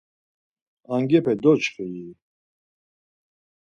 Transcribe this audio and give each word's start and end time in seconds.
Angepe 0.93 1.33
doçxi-i? 1.43 2.07